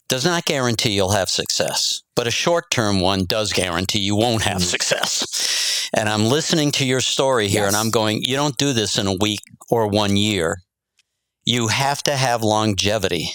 [0.08, 4.44] does not guarantee you'll have success, but a short term one does guarantee you won't
[4.44, 4.68] have hmm.
[4.68, 5.54] success.
[5.94, 7.70] And I'm listening to your story here yes.
[7.70, 10.62] and I'm going, you don't do this in a week or one year.
[11.46, 13.30] You have to have longevity.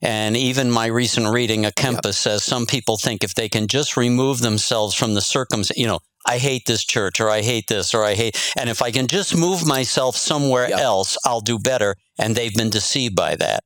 [0.00, 2.14] And even my recent reading, a Kempis yep.
[2.14, 6.00] says some people think if they can just remove themselves from the circumstance, you know,
[6.26, 9.06] I hate this church or I hate this or I hate, and if I can
[9.06, 10.80] just move myself somewhere yep.
[10.80, 11.96] else, I'll do better.
[12.18, 13.64] And they've been deceived by that.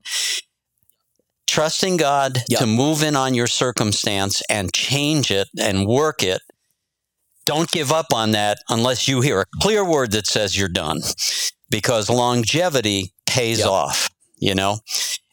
[1.47, 2.61] Trusting God yep.
[2.61, 6.43] to move in on your circumstance and change it and work it.
[7.47, 11.01] Don't give up on that unless you hear a clear word that says you're done
[11.71, 13.69] because longevity pays yep.
[13.69, 14.79] off, you know?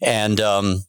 [0.02, 0.86] And, um,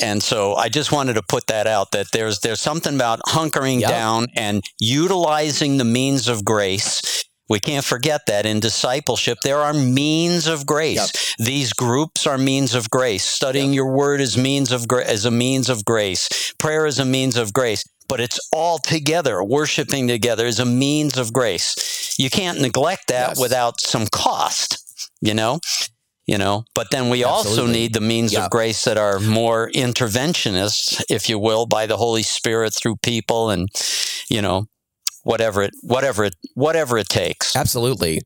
[0.00, 3.80] and so I just wanted to put that out that there's there's something about hunkering
[3.80, 3.90] yep.
[3.90, 7.24] down and utilizing the means of grace.
[7.48, 10.96] We can't forget that in discipleship there are means of grace.
[11.38, 11.46] Yep.
[11.46, 13.24] These groups are means of grace.
[13.24, 13.76] Studying yep.
[13.76, 16.52] your word is means of gra- as a means of grace.
[16.58, 19.44] Prayer is a means of grace but it's all together.
[19.44, 22.16] Worshiping together is a means of grace.
[22.18, 23.40] You can't neglect that yes.
[23.40, 25.60] without some cost, you know?
[26.28, 27.62] You know but then we Absolutely.
[27.62, 28.44] also need the means yeah.
[28.44, 33.50] of grace that are more interventionist if you will by the holy spirit through people
[33.50, 33.68] and
[34.28, 34.66] you know
[35.24, 38.20] whatever it whatever it whatever it takes Absolutely.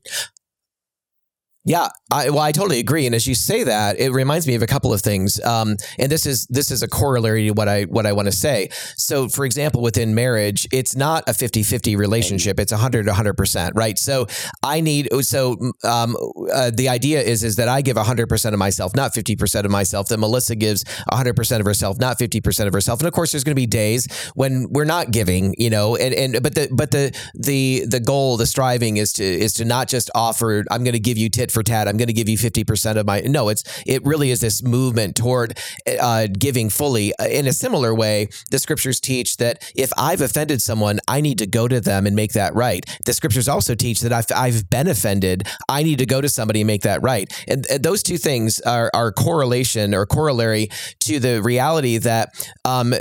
[1.65, 3.05] Yeah, I, well, I totally agree.
[3.05, 5.41] And as you say that, it reminds me of a couple of things.
[5.45, 8.33] Um, and this is this is a corollary to what I what I want to
[8.33, 8.67] say.
[8.97, 13.97] So, for example, within marriage, it's not a 50-50 relationship; it's 100 100 percent, right?
[13.97, 14.27] So,
[14.61, 16.17] I need so um,
[16.53, 19.65] uh, the idea is is that I give 100 percent of myself, not 50 percent
[19.65, 20.09] of myself.
[20.09, 22.99] That Melissa gives 100 percent of herself, not 50 percent of herself.
[22.99, 25.95] And of course, there's going to be days when we're not giving, you know.
[25.95, 29.63] And and but the but the the the goal, the striving is to is to
[29.63, 30.65] not just offer.
[30.69, 31.87] I'm going to give you tit for tat.
[31.87, 33.21] I'm going to give you 50% of my.
[33.21, 35.57] No, it's it really is this movement toward
[35.99, 37.15] uh, giving fully.
[37.17, 41.37] Uh, in a similar way, the scriptures teach that if I've offended someone, I need
[41.39, 42.85] to go to them and make that right.
[43.05, 46.61] The scriptures also teach that if I've been offended, I need to go to somebody
[46.61, 47.31] and make that right.
[47.47, 50.69] And, and those two things are, are correlation or corollary
[51.01, 52.29] to the reality that
[52.65, 52.93] um,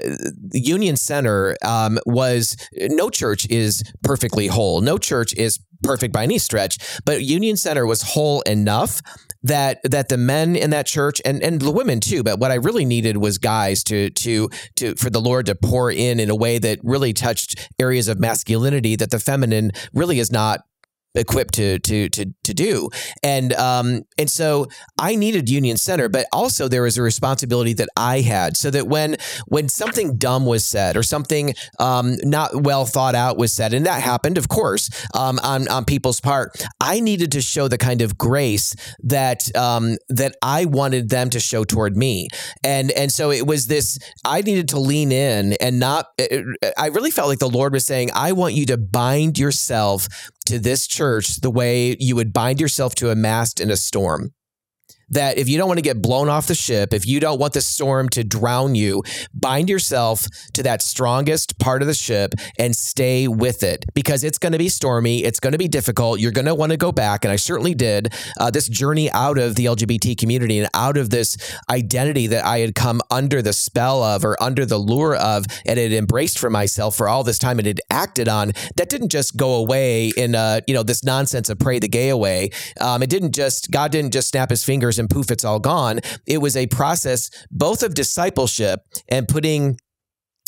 [0.53, 4.81] Union Center um, was no church is perfectly whole.
[4.81, 9.01] No church is perfect by any stretch, but Union Center was whole enough
[9.43, 12.55] that that the men in that church and and the women too but what i
[12.55, 16.35] really needed was guys to to to for the lord to pour in in a
[16.35, 20.61] way that really touched areas of masculinity that the feminine really is not
[21.15, 22.89] equipped to to to to do.
[23.23, 24.67] And um and so
[24.99, 28.87] I needed Union Center but also there was a responsibility that I had so that
[28.87, 33.75] when when something dumb was said or something um not well thought out was said
[33.75, 37.79] and that happened of course um on on people's part I needed to show the
[37.79, 42.29] kind of grace that um that I wanted them to show toward me.
[42.65, 46.07] And and so it was this I needed to lean in and not
[46.77, 50.09] I really felt like the Lord was saying I want you to bind yourself
[50.47, 54.33] to this church the way you would bind yourself to a mast in a storm
[55.13, 57.53] that if you don't want to get blown off the ship, if you don't want
[57.53, 62.75] the storm to drown you, bind yourself to that strongest part of the ship and
[62.75, 65.25] stay with it because it's going to be stormy.
[65.25, 66.21] It's going to be difficult.
[66.21, 67.25] You're going to want to go back.
[67.25, 68.13] And I certainly did.
[68.39, 71.37] Uh, this journey out of the LGBT community and out of this
[71.71, 75.79] identity that I had come under the spell of or under the lure of and
[75.79, 79.37] had embraced for myself for all this time and had acted on, that didn't just
[79.37, 82.51] go away in, uh, you know, this nonsense of pray the gay away.
[82.81, 86.01] Um, it didn't just, God didn't just snap his fingers and poof, it's all gone.
[86.27, 89.77] It was a process both of discipleship and putting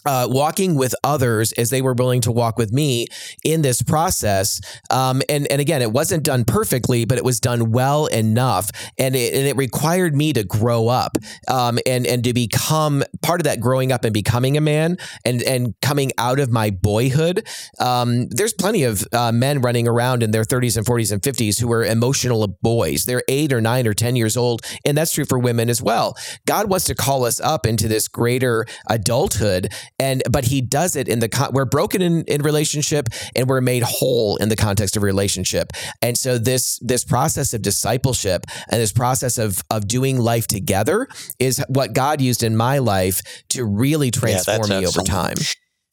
[0.07, 3.07] uh, walking with others as they were willing to walk with me
[3.45, 4.61] in this process.
[4.91, 8.71] Um, and, and again, it wasn't done perfectly, but it was done well enough.
[8.99, 11.17] And it, and it required me to grow up
[11.49, 15.43] um, and, and to become part of that growing up and becoming a man and,
[15.43, 17.47] and coming out of my boyhood.
[17.81, 21.61] Um, there's plenty of uh, men running around in their 30s and 40s and 50s
[21.61, 23.05] who are emotional boys.
[23.05, 24.63] They're eight or nine or 10 years old.
[24.85, 26.17] And that's true for women as well.
[26.47, 31.09] God wants to call us up into this greater adulthood and but he does it
[31.09, 34.97] in the con- we're broken in, in relationship and we're made whole in the context
[34.97, 35.73] of relationship.
[36.03, 41.07] And so this this process of discipleship and this process of of doing life together
[41.39, 45.37] is what god used in my life to really transform yeah, me over time.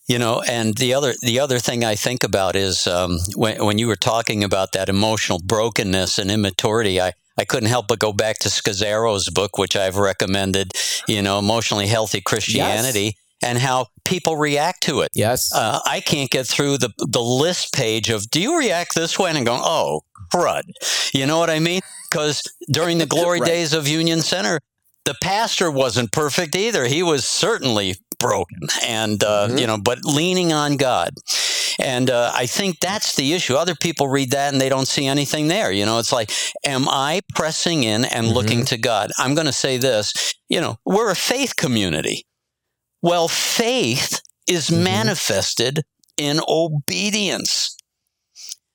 [0.07, 3.77] You know and the other the other thing i think about is um, when, when
[3.77, 8.11] you were talking about that emotional brokenness and immaturity i I couldn't help but go
[8.11, 10.73] back to Scazzero's book, which I've recommended,
[11.07, 13.01] you know, Emotionally Healthy Christianity.
[13.01, 15.09] Yes and how people react to it.
[15.13, 15.53] Yes.
[15.53, 19.31] Uh, I can't get through the, the list page of, do you react this way?
[19.31, 20.01] And going, oh,
[20.33, 20.63] crud.
[21.13, 21.81] You know what I mean?
[22.09, 23.47] Because during the glory right.
[23.47, 24.59] days of Union Center,
[25.05, 26.85] the pastor wasn't perfect either.
[26.85, 29.57] He was certainly broken and, uh, mm-hmm.
[29.57, 31.13] you know, but leaning on God.
[31.79, 33.55] And uh, I think that's the issue.
[33.55, 35.71] Other people read that and they don't see anything there.
[35.71, 36.31] You know, it's like,
[36.63, 38.35] am I pressing in and mm-hmm.
[38.35, 39.11] looking to God?
[39.17, 42.25] I'm going to say this, you know, we're a faith community.
[43.01, 44.83] Well, faith is mm-hmm.
[44.83, 45.83] manifested
[46.17, 47.75] in obedience.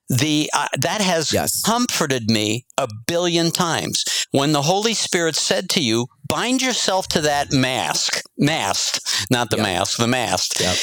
[0.09, 1.63] The uh, that has yes.
[1.63, 7.21] comforted me a billion times when the Holy Spirit said to you, "Bind yourself to
[7.23, 9.67] that mask, mast, not the yep.
[9.67, 10.77] mask, the mast." Yep.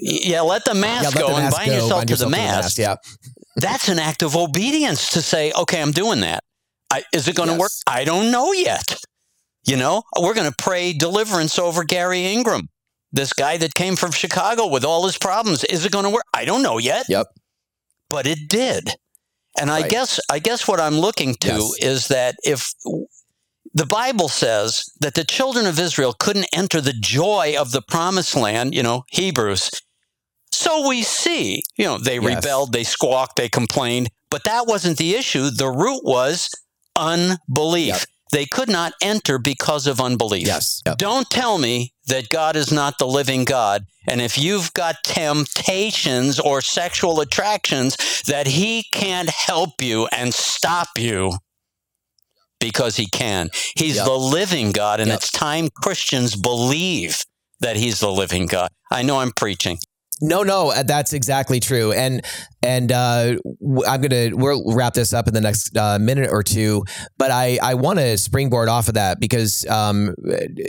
[0.00, 2.76] Yeah, let the mask yeah, go and bind go, yourself bind to yourself the mast.
[2.76, 3.04] To the mast.
[3.04, 3.22] Yeah.
[3.56, 6.42] That's an act of obedience to say, okay, I'm doing that.
[6.90, 7.60] I, is it going to yes.
[7.60, 7.70] work?
[7.86, 8.96] I don't know yet.
[9.64, 12.68] You know, we're going to pray deliverance over Garry Ingraham,
[13.12, 15.62] this guy that came from Chicago with all his problems.
[15.64, 16.24] Is it going to work?
[16.34, 17.06] I don't know yet.
[17.08, 17.28] Yep.
[18.10, 18.90] But it did.
[19.58, 19.84] And right.
[19.84, 21.74] I guess I guess what I'm looking to yes.
[21.80, 22.72] is that if
[23.74, 28.34] the Bible says that the children of Israel couldn't enter the joy of the promised
[28.34, 29.70] land, you know, Hebrews.
[30.50, 32.36] So we see, you know, they yes.
[32.36, 35.50] rebelled, they squawked, they complained, but that wasn't the issue.
[35.50, 36.50] The root was
[36.96, 37.86] unbelief.
[37.86, 38.02] Yep.
[38.32, 40.46] They could not enter because of unbelief.
[40.46, 40.82] Yes.
[40.86, 40.98] Yep.
[40.98, 43.84] Don't tell me that God is not the living God.
[44.08, 50.88] And if you've got temptations or sexual attractions, that He can't help you and stop
[50.98, 51.34] you
[52.58, 53.50] because He can.
[53.76, 54.06] He's yep.
[54.06, 55.18] the living God, and yep.
[55.18, 57.24] it's time Christians believe
[57.60, 58.70] that He's the living God.
[58.90, 59.78] I know I'm preaching.
[60.20, 61.92] No, no, uh, that's exactly true.
[61.92, 62.24] And
[62.62, 63.36] And uh,
[63.86, 66.84] I'm gonna we'll wrap this up in the next uh, minute or two.
[67.18, 70.14] But I I want to springboard off of that because um,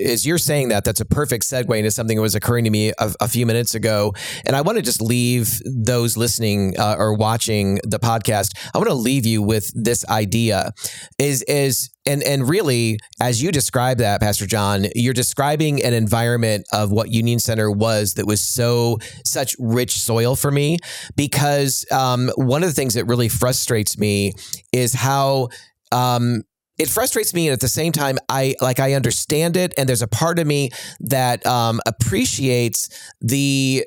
[0.03, 2.89] as you're saying that, that's a perfect segue into something that was occurring to me
[2.97, 4.13] a, a few minutes ago.
[4.45, 8.57] And I want to just leave those listening uh, or watching the podcast.
[8.73, 10.71] I want to leave you with this idea:
[11.19, 16.65] is is and and really as you describe that pastor john you're describing an environment
[16.71, 20.77] of what union center was that was so such rich soil for me
[21.15, 24.33] because um, one of the things that really frustrates me
[24.71, 25.49] is how
[25.91, 26.43] um,
[26.77, 30.01] it frustrates me and at the same time i like i understand it and there's
[30.01, 30.69] a part of me
[30.99, 32.89] that um, appreciates
[33.21, 33.85] the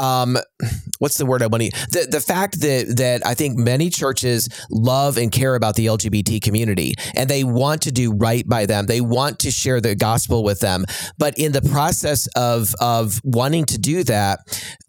[0.00, 0.36] um,
[0.98, 4.48] what's the word I want to the the fact that that I think many churches
[4.70, 8.86] love and care about the LGBT community and they want to do right by them.
[8.86, 10.86] They want to share the gospel with them,
[11.18, 14.40] but in the process of of wanting to do that,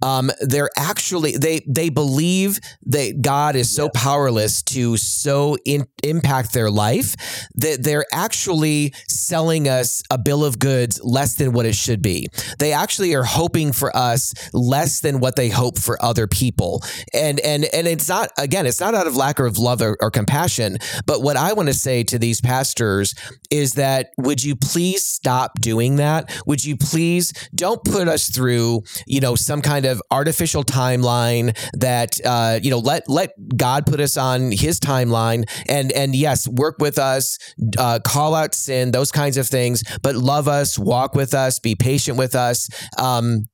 [0.02, 6.54] um, they're actually they they believe that God is so powerless to so in, impact
[6.54, 7.16] their life
[7.56, 12.28] that they're actually selling us a bill of goods less than what it should be.
[12.60, 16.84] They actually are hoping for us less less than what they hope for other people.
[17.14, 20.12] And and and it's not again, it's not out of lack of love or, or
[20.12, 20.78] compassion.
[21.06, 23.16] But what I want to say to these pastors
[23.52, 26.32] is that would you please stop doing that?
[26.46, 32.20] Would you please don't put us through, you know, some kind of artificial timeline that
[32.26, 36.78] uh, you know, let let God put us on his timeline and and yes, work
[36.80, 37.38] with us,
[37.78, 41.76] uh, call out sin, those kinds of things, but love us, walk with us, be
[41.76, 42.68] patient with us.
[42.98, 43.46] Um,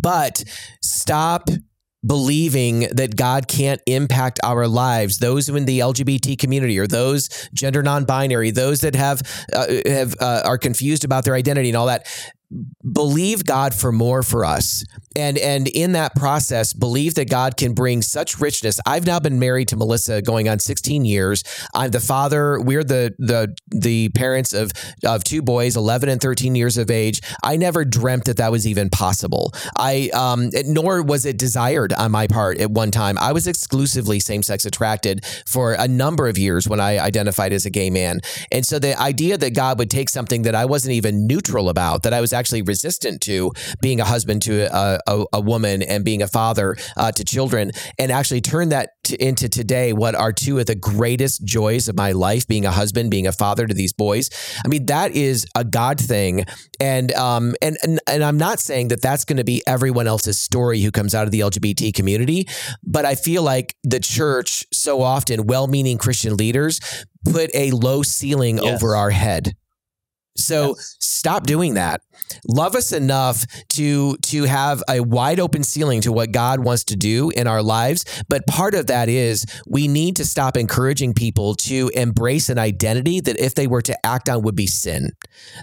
[0.00, 0.42] but
[0.82, 1.48] stop
[2.06, 5.18] believing that God can't impact our lives.
[5.18, 9.22] Those in the LGBT community or those gender non-binary, those that have
[9.52, 12.06] uh, have uh, are confused about their identity and all that
[12.92, 14.84] believe God for more for us.
[15.16, 18.78] And and in that process, believe that God can bring such richness.
[18.86, 21.42] I've now been married to Melissa going on 16 years.
[21.74, 24.70] I'm the father, we're the the the parents of
[25.04, 27.20] of two boys, 11 and 13 years of age.
[27.42, 29.52] I never dreamt that that was even possible.
[29.76, 33.16] I um nor was it desired on my part at one time.
[33.18, 37.70] I was exclusively same-sex attracted for a number of years when I identified as a
[37.70, 38.20] gay man.
[38.52, 42.02] And so the idea that God would take something that I wasn't even neutral about,
[42.02, 46.04] that I was actually resistant to being a husband to a, a, a woman and
[46.04, 50.32] being a father uh, to children, and actually turn that to, into today what are
[50.32, 53.74] two of the greatest joys of my life being a husband, being a father to
[53.74, 54.30] these boys.
[54.64, 56.44] I mean, that is a God thing.
[56.80, 60.38] And, um, and, and, and I'm not saying that that's going to be everyone else's
[60.38, 62.46] story who comes out of the LGBT community,
[62.82, 66.80] but I feel like the church so often, well meaning Christian leaders,
[67.24, 68.74] put a low ceiling yes.
[68.74, 69.54] over our head.
[70.36, 70.96] So yes.
[71.00, 72.00] stop doing that.
[72.48, 76.96] Love us enough to to have a wide open ceiling to what God wants to
[76.96, 78.04] do in our lives.
[78.28, 83.20] But part of that is we need to stop encouraging people to embrace an identity
[83.20, 85.10] that if they were to act on would be sin.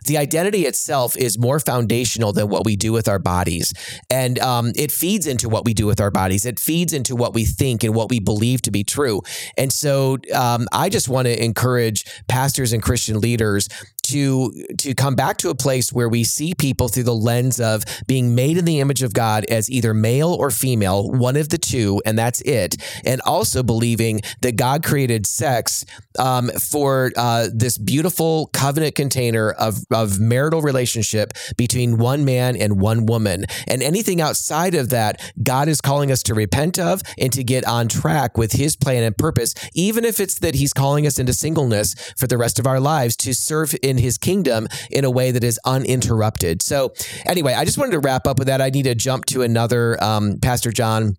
[0.05, 3.73] The identity itself is more foundational than what we do with our bodies.
[4.09, 6.45] And um, it feeds into what we do with our bodies.
[6.45, 9.21] It feeds into what we think and what we believe to be true.
[9.57, 13.67] And so um, I just want to encourage pastors and Christian leaders
[14.03, 17.83] to to come back to a place where we see people through the lens of
[18.07, 21.57] being made in the image of God as either male or female, one of the
[21.57, 22.75] two, and that's it.
[23.05, 25.85] And also believing that God created sex
[26.19, 32.79] um, for uh, this beautiful covenant container of, of marital relationship between one man and
[32.79, 33.45] one woman.
[33.67, 37.65] And anything outside of that, God is calling us to repent of and to get
[37.65, 41.33] on track with his plan and purpose, even if it's that he's calling us into
[41.33, 45.31] singleness for the rest of our lives to serve in his kingdom in a way
[45.31, 46.61] that is uninterrupted.
[46.61, 46.93] So,
[47.25, 48.61] anyway, I just wanted to wrap up with that.
[48.61, 51.15] I need to jump to another um, Pastor John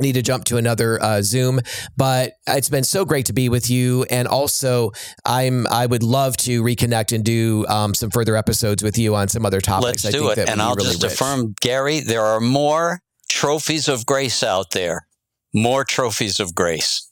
[0.00, 1.60] need to jump to another uh, zoom
[1.96, 4.90] but it's been so great to be with you and also
[5.24, 9.28] i'm i would love to reconnect and do um, some further episodes with you on
[9.28, 11.12] some other topics let's do it and i'll really just rich.
[11.12, 15.06] affirm garry there are more trophies of grace out there
[15.54, 17.10] more trophies of grace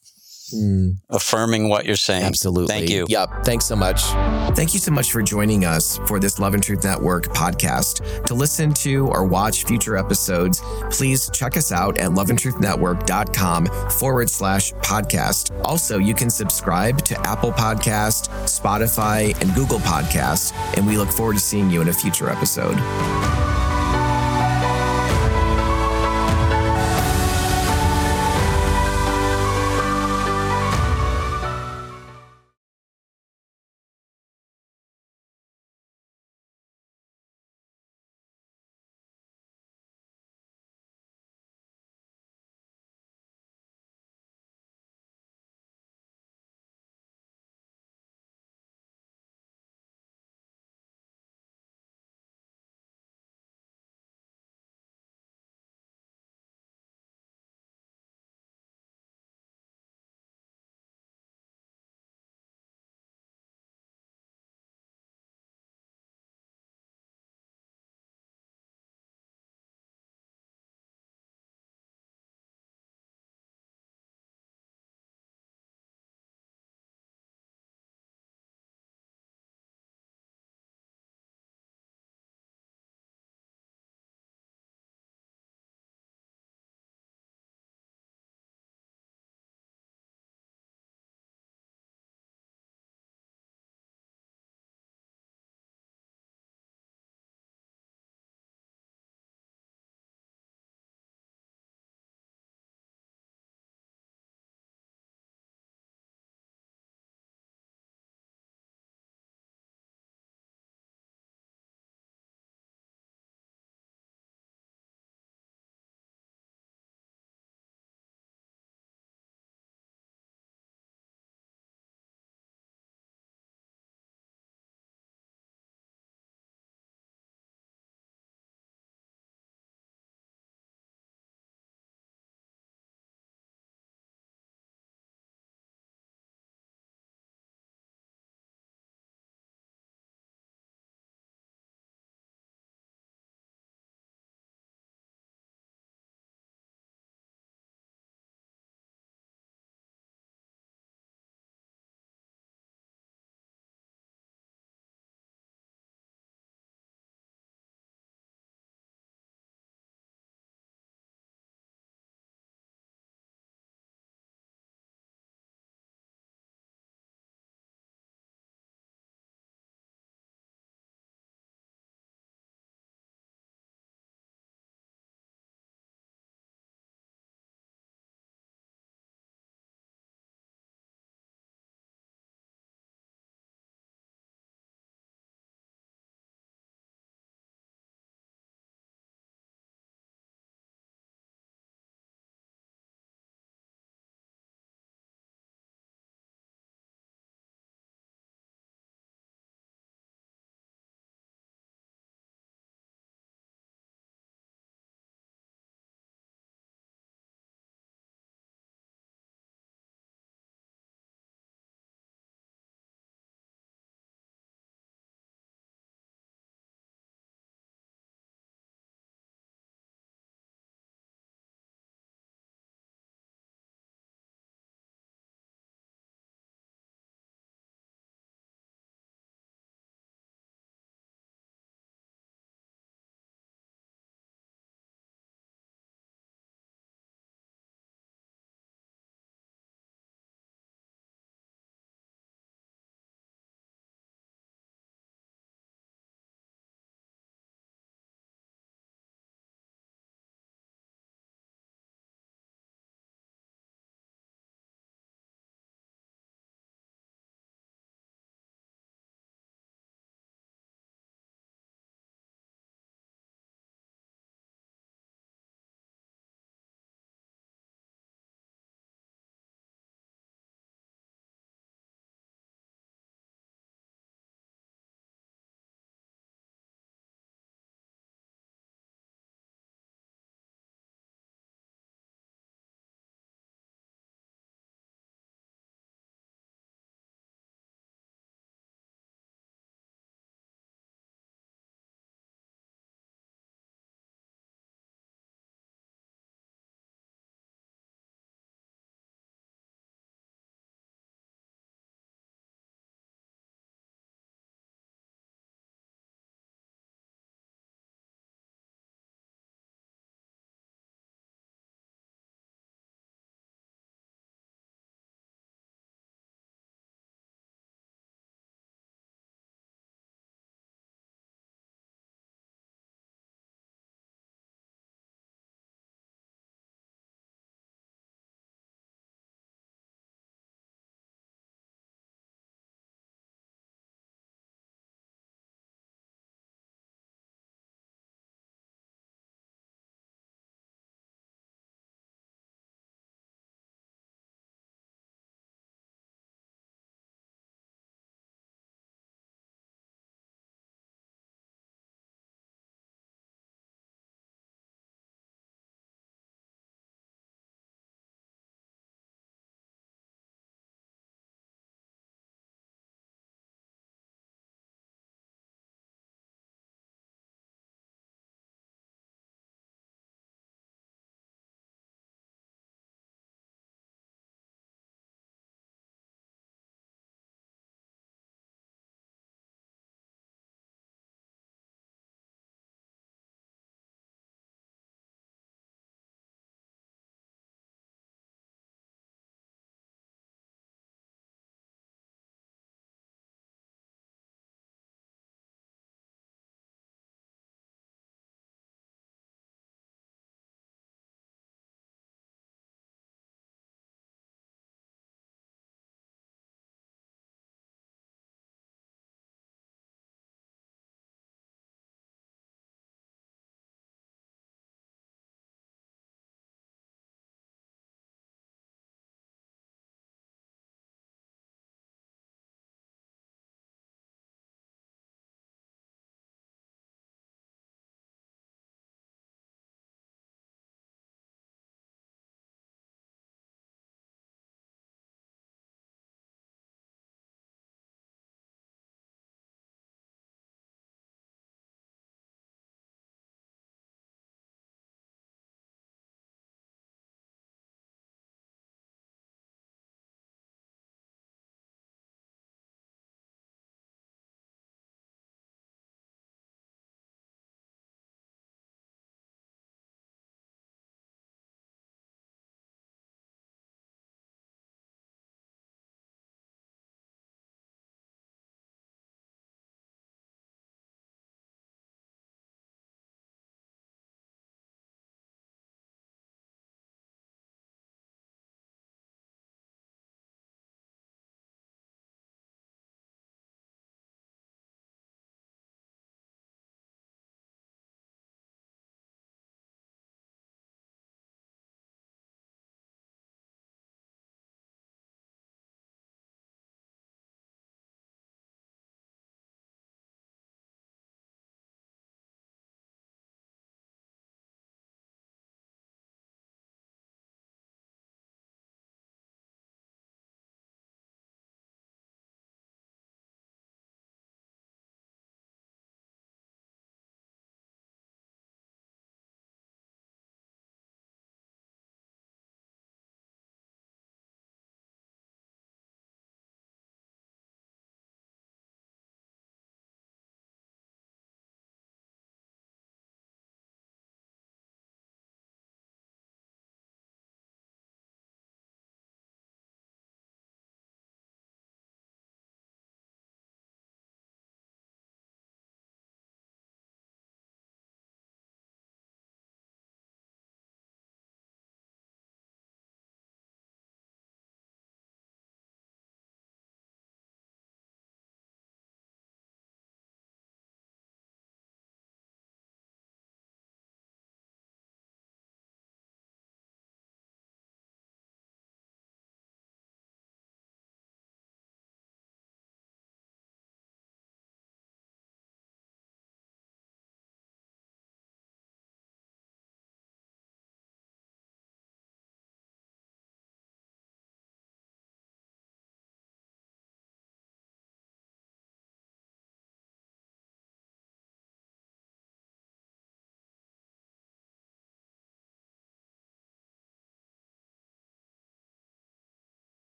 [0.54, 0.96] mm.
[1.08, 2.24] affirming what you're saying.
[2.24, 2.68] Absolutely.
[2.68, 3.06] Thank you.
[3.08, 3.44] Yep.
[3.44, 4.02] Thanks so much.
[4.56, 8.24] Thank you so much for joining us for this Love and Truth Network podcast.
[8.26, 14.72] To listen to or watch future episodes, please check us out at loveandtruthnetwork.com forward slash
[14.74, 15.58] podcast.
[15.64, 21.34] Also, you can subscribe to Apple Podcast, Spotify, and Google Podcast, and we look forward
[21.34, 22.76] to seeing you in a future episode.